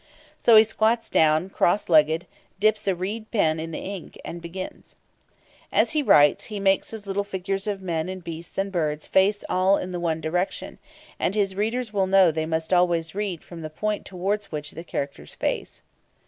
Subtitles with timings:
[0.39, 2.25] So he squats down, cross legged,
[2.59, 4.95] dips a reed pen in the ink, and begins.
[5.71, 9.43] As he writes he makes his little figures of men and beasts and birds face
[9.47, 10.79] all in the one direction,
[11.19, 14.71] and his readers will know that they must always read from the point towards which
[14.71, 15.83] the characters face.